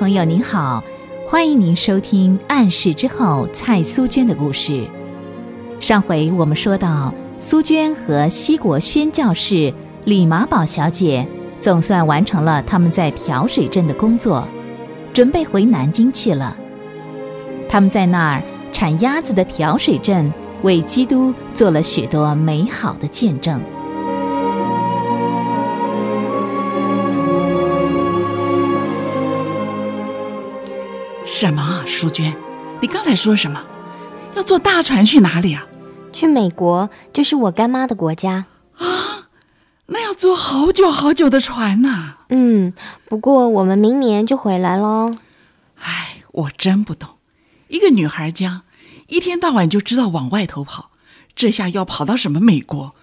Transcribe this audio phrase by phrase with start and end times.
[0.00, 0.82] 朋友您好，
[1.28, 4.88] 欢迎您收听《暗示之后》蔡苏娟的故事。
[5.78, 9.70] 上回我们说到，苏娟和西国宣教士
[10.06, 11.28] 李马宝小姐
[11.60, 14.48] 总算完成了他们在漂水镇的工作，
[15.12, 16.56] 准备回南京去了。
[17.68, 23.60] 他们在那儿产鸭子的漂水镇，为基督做了许多美好的见证。
[31.40, 32.36] 什么啊，淑娟？
[32.82, 33.64] 你刚才说什么？
[34.36, 35.66] 要坐大船去哪里啊？
[36.12, 38.44] 去美国，就是我干妈的国家。
[38.76, 39.30] 啊，
[39.86, 42.16] 那要坐好久好久的船呢。
[42.28, 42.74] 嗯，
[43.08, 45.14] 不过我们明年就回来喽。
[45.76, 47.08] 唉，我真不懂，
[47.68, 48.64] 一个女孩家，
[49.06, 50.90] 一天到晚就知道往外头跑，
[51.34, 52.94] 这下要跑到什么美国？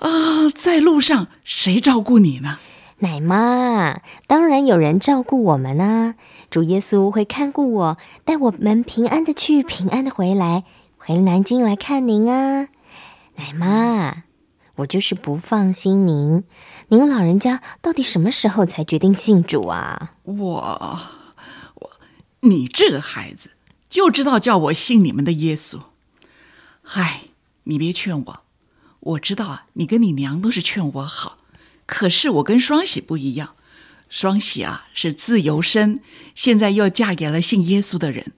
[0.00, 2.58] 啊，在路上谁照顾你呢？
[3.02, 6.14] 奶妈，当然有人照顾我们啊！
[6.48, 10.62] 主耶稣会看顾我，带我们平安的去，平安的回来，
[10.98, 12.68] 回南京来看您啊！
[13.38, 14.22] 奶妈，
[14.76, 16.44] 我就是不放心您，
[16.90, 20.12] 您老人家到底什么时候才决定信主啊？
[20.22, 21.10] 我，
[21.74, 21.90] 我，
[22.42, 23.50] 你这个孩子
[23.88, 25.80] 就知道叫我信你们的耶稣。
[26.82, 27.22] 嗨，
[27.64, 28.40] 你别劝我，
[29.00, 31.31] 我知道啊，你跟你娘都是劝我好。
[31.94, 33.54] 可是我跟双喜不一样，
[34.08, 36.00] 双喜啊是自由身，
[36.34, 38.32] 现在又嫁给了信耶稣的人。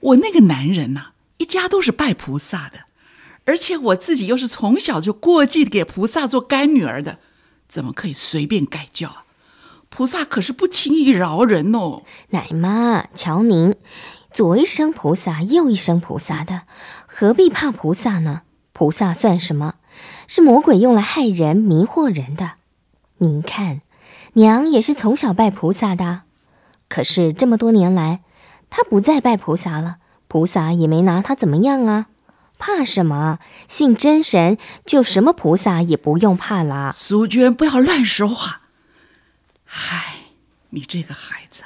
[0.00, 2.80] 我那个男人呐，一家都是拜菩萨的，
[3.44, 7.20] 而且我自己又是从小就过继给菩萨做干女儿的，
[7.68, 9.24] 怎么可以随便改教啊？
[9.88, 12.02] 菩萨可是不轻易饶人哦。
[12.30, 13.76] 奶妈，瞧您，
[14.32, 16.62] 左一声菩萨，右一声菩萨的，
[17.06, 18.42] 何必怕菩萨呢？
[18.72, 19.76] 菩萨算什么？
[20.26, 22.54] 是魔鬼用来害人、迷惑人的。
[23.22, 23.82] 您看，
[24.32, 26.22] 娘也是从小拜菩萨的，
[26.88, 28.20] 可是这么多年来，
[28.68, 32.08] 她不再拜菩萨了，菩萨也没拿她怎么样啊。
[32.58, 33.38] 怕什么？
[33.68, 36.90] 信真神，就什么菩萨也不用怕了。
[36.92, 38.62] 苏娟，不要乱说话。
[39.64, 40.16] 嗨，
[40.70, 41.62] 你这个孩子，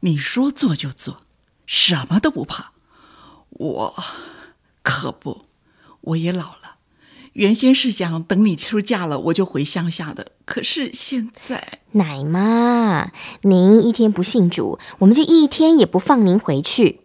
[0.00, 1.18] 你说做就做，
[1.66, 2.72] 什么都不怕。
[3.50, 4.04] 我
[4.82, 5.44] 可不，
[6.00, 6.76] 我也老了。
[7.34, 10.32] 原先是想等你出嫁了，我就回乡下的。
[10.44, 17.00] 可是现在，奶妈，您一天不信主，我们就一天也不放您回去。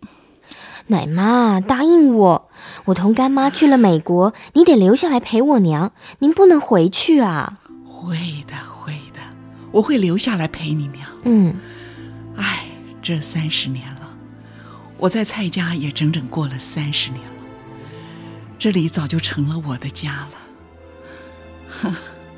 [0.88, 2.50] 奶妈，答应我，
[2.86, 7.60] 我同干妈去了美国，你得留下来陪我娘，您不能回去啊。
[7.86, 9.20] 会的，会的，
[9.72, 11.08] 我会留下来陪你娘。
[11.24, 11.56] 嗯，
[12.36, 12.66] 哎，
[13.02, 14.12] 这三十年了，
[14.98, 17.35] 我在蔡家也整整过了三十年了。
[18.58, 20.32] 这里早就成了我的家了，
[21.82, 21.96] 哼，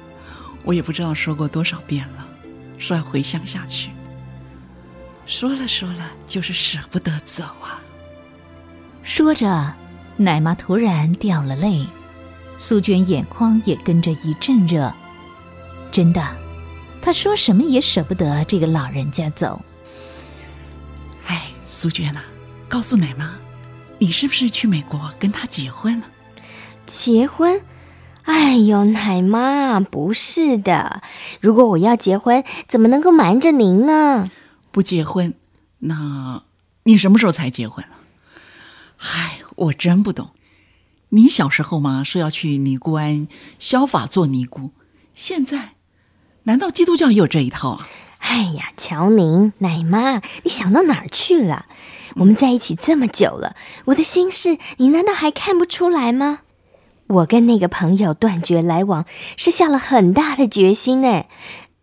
[0.63, 2.27] 我也不知道说过多少遍了，
[2.77, 3.91] 说要回乡下去。
[5.25, 7.81] 说了说了，就是舍不得走啊。
[9.03, 9.73] 说着，
[10.17, 11.85] 奶妈突然掉了泪，
[12.57, 14.93] 苏娟眼眶也跟着一阵热。
[15.91, 16.25] 真的，
[17.01, 19.61] 她说什么也舍不得这个老人家走。
[21.25, 22.21] 哎，苏娟呐，
[22.67, 23.37] 告诉奶妈。
[23.99, 26.07] 你是不是去美国跟他结婚了？
[26.85, 27.61] 结婚？
[28.23, 31.01] 哎呦，奶妈，不是的。
[31.39, 34.29] 如果我要结婚，怎么能够瞒着您呢？
[34.71, 35.33] 不结婚，
[35.79, 36.43] 那
[36.83, 37.91] 你什么时候才结婚啊？
[38.97, 40.31] 嗨，我真不懂。
[41.09, 44.71] 你小时候嘛，说要去尼姑庵消法做尼姑，
[45.13, 45.75] 现在
[46.43, 47.87] 难道基督教也有这一套啊？
[48.19, 51.65] 哎呀，乔宁，奶妈，你想到哪儿去了？
[52.15, 53.55] 我们在一起这么久了，
[53.85, 56.39] 我的心事你难道还看不出来吗？
[57.07, 59.05] 我跟那个朋友断绝来往，
[59.37, 61.25] 是下了很大的决心呢。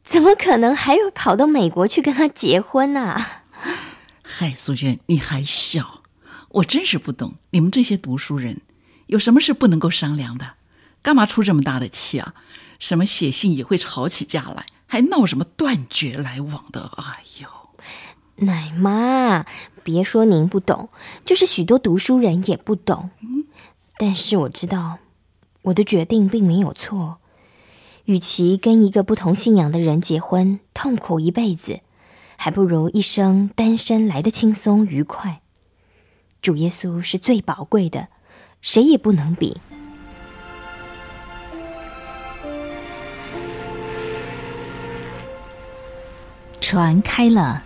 [0.03, 3.25] 怎么可能还有跑到美国去跟他结婚呢？
[4.23, 6.03] 嗨，苏娟，你还小，
[6.50, 8.61] 我真是不懂你们这些读书人，
[9.06, 10.55] 有什么事不能够商量的？
[11.00, 12.35] 干嘛出这么大的气啊？
[12.79, 16.93] 什么写信也会吵起架来，还闹什么断绝来往的？
[16.99, 17.49] 哎呦！
[18.46, 19.44] 奶妈，
[19.82, 20.88] 别说您不懂，
[21.25, 23.11] 就是许多读书人也不懂。
[23.99, 24.99] 但是我知道，
[25.62, 27.19] 我的决定并没有错。
[28.05, 31.81] 与其跟一个不同信仰的人结婚，痛苦一辈子，
[32.37, 35.40] 还不如一生单身来的轻松愉快。
[36.40, 38.06] 主耶稣是最宝贵的，
[38.62, 39.61] 谁也不能比。
[46.64, 47.62] 船开了。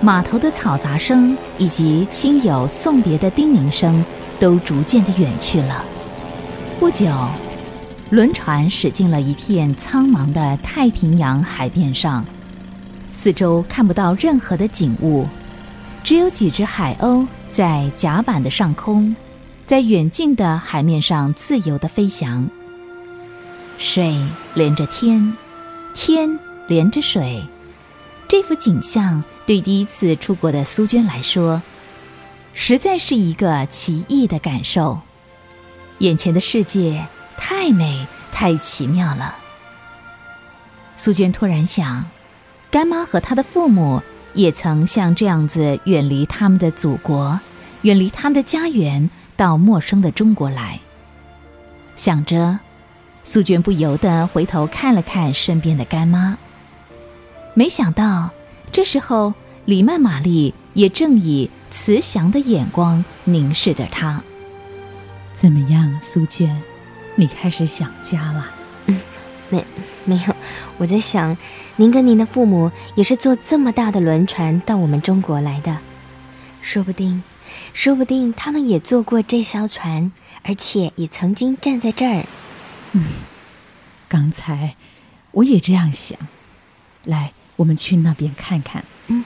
[0.00, 4.04] 码头的嘈杂声以及亲友送别的叮咛声
[4.38, 5.84] 都逐渐的远去了。
[6.78, 7.12] 不久，
[8.10, 12.24] 轮船驶进了一片苍茫的太平洋海面上。
[13.10, 15.26] 四周看不到任何的景物，
[16.04, 19.16] 只有几只海鸥在甲板的上空，
[19.66, 22.48] 在远近的海面上自由的飞翔。
[23.78, 24.16] 水
[24.54, 25.36] 连着天，
[25.92, 26.38] 天
[26.68, 27.42] 连着水，
[28.38, 31.60] 这幅景象对第一次出国的苏娟来说，
[32.54, 35.00] 实在是一个奇异的感受。
[35.98, 37.04] 眼前的世界
[37.36, 39.34] 太美，太奇妙了。
[40.94, 42.04] 苏娟突然想，
[42.70, 44.00] 干妈和她的父母
[44.34, 47.40] 也曾像这样子远离他们的祖国，
[47.82, 50.78] 远离他们的家园，到陌生的中国来。
[51.96, 52.60] 想着，
[53.24, 56.38] 苏娟不由得回头看了看身边的干妈。
[57.58, 58.30] 没想到，
[58.70, 59.34] 这时候
[59.64, 64.22] 李曼玛丽也正以慈祥的眼光凝视着他。
[65.34, 66.62] 怎么样，苏娟？
[67.16, 68.46] 你开始想家了？
[68.86, 69.00] 嗯，
[69.48, 69.64] 没，
[70.04, 70.36] 没有。
[70.76, 71.36] 我在想，
[71.74, 75.80] 您跟您的父母也是坐这么大的轮船到我们中国来的，
[76.62, 77.24] 说不定，
[77.72, 80.12] 说不定他们也坐过这艘船，
[80.44, 82.24] 而且也曾经站在这儿。
[82.92, 83.06] 嗯，
[84.08, 84.76] 刚才
[85.32, 86.16] 我也这样想。
[87.02, 88.84] 来，我们去那边看看。
[89.08, 89.24] 嗯，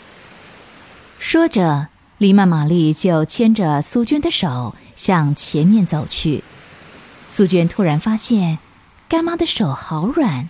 [1.21, 1.87] 说着。
[2.19, 6.45] 李曼玛丽就牵着苏娟的手向前面走去。
[7.27, 8.61] 苏娟突然发现，
[9.09, 10.49] 干妈的手好软，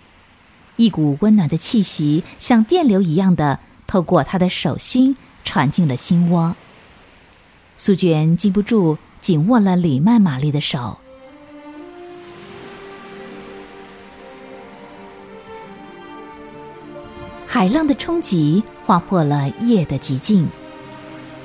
[0.76, 6.56] 一股温暖的气息像电流一样的透过她的手心传进了心窝。
[7.78, 10.98] 苏娟禁不住紧握了李曼玛丽的手。
[17.52, 20.48] 海浪的冲击划破了夜的寂静。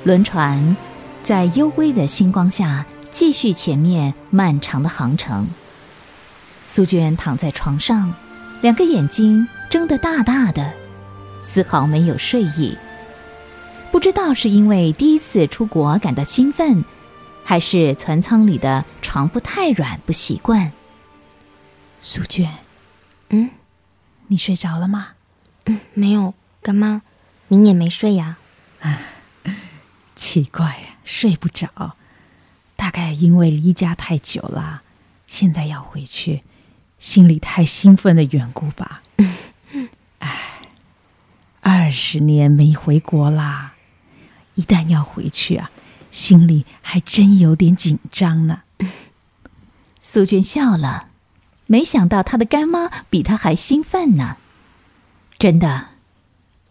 [0.04, 0.74] 轮船
[1.22, 5.46] 在幽微的星光下继续前面漫长的航程。
[6.64, 8.10] 苏娟躺在床上，
[8.62, 10.72] 两个眼睛睁得大大的，
[11.42, 12.74] 丝毫没有睡意。
[13.92, 16.82] 不知道是因为第一次出国感到兴奋，
[17.44, 20.72] 还是船舱里的床铺太软不习惯。
[22.00, 22.50] 苏娟，
[23.28, 23.50] 嗯，
[24.28, 25.08] 你睡着了吗？
[25.68, 26.34] 嗯，没有。
[26.62, 27.02] 干妈，
[27.48, 28.38] 您也没睡呀？
[28.80, 28.98] 啊。
[30.16, 31.94] 奇怪呀，睡不着，
[32.74, 34.82] 大概因为离家太久了，
[35.28, 36.42] 现在要回去，
[36.98, 39.02] 心里太兴奋的缘故吧。
[40.18, 40.62] 唉，
[41.60, 43.74] 二十年没回国啦，
[44.54, 45.70] 一旦要回去啊，
[46.10, 48.62] 心里还真有点紧张呢。
[50.00, 51.10] 苏娟笑了，
[51.66, 54.36] 没想到她的干妈比她还兴奋呢。
[55.38, 55.90] 真的，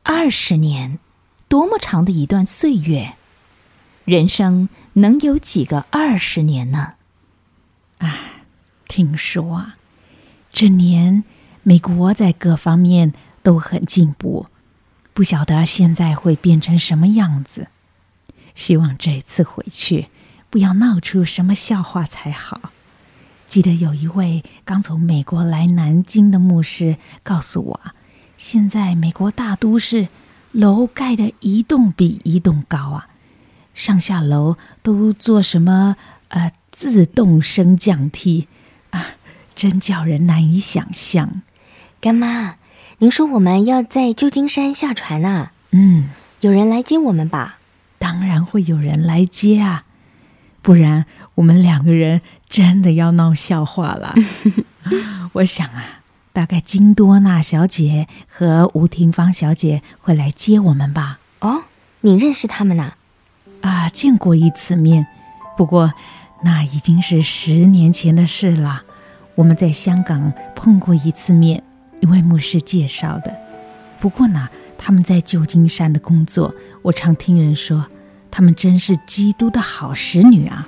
[0.04, 1.00] 二十年，
[1.48, 3.14] 多么长的一段岁月。
[4.04, 6.96] 人生能有几个二十年呢？
[8.00, 8.44] 唉，
[8.90, 9.78] 听说啊，
[10.52, 11.24] 这年
[11.64, 14.48] 美国在各方面都很进步，
[15.14, 17.70] 不晓得现在会变成什么样子。
[18.54, 20.08] 希望这次回去
[20.50, 22.74] 不要闹出什么笑话才好。
[23.48, 27.82] 记得有一位刚从美国来南京的牧师告诉我，
[28.38, 30.08] 现在美国大都市
[30.52, 33.10] 楼盖的一栋比一栋高啊。
[33.74, 35.96] 上下楼都做什么？
[36.30, 38.48] 呃，自动升降梯
[38.90, 39.06] 啊，
[39.56, 41.42] 真叫人难以想象。
[42.02, 42.56] 干妈，
[43.00, 45.52] 您说我们要在旧金山下船啊？
[45.72, 46.10] 嗯，
[46.42, 47.58] 有人来接我们吧？
[48.00, 49.86] 当然会有人来接啊，
[50.62, 54.16] 不然我们两个人真的要闹笑话了。
[55.34, 56.02] 我想啊，
[56.38, 61.18] 大概金多娜小姐和吴廷芳小姐会来接我们吧？
[61.40, 61.64] 哦，
[62.02, 62.94] 你认识他们呐？
[63.62, 65.08] 啊，见过一次面，
[65.58, 65.92] 不过
[66.44, 68.84] 那已经是十年前的事了。
[69.34, 71.64] 我们在香港碰过一次面，
[72.02, 73.36] 一位牧师介绍的。
[74.00, 76.54] 不过呢，他们在旧金山的工作，
[76.84, 77.84] 我常听人说，
[78.30, 80.68] 他们真是基督的好使女啊。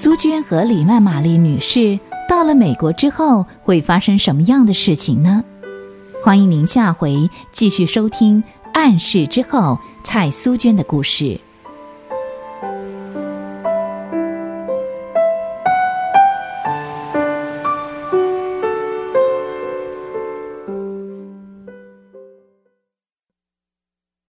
[0.00, 5.42] 苏娟和里曼玛丽女士到了美国之后，会发生什么样的事情呢？
[6.22, 8.40] 欢迎您下回继续收听
[8.72, 9.58] 《暗示之后》
[10.04, 11.40] 蔡苏娟的故事。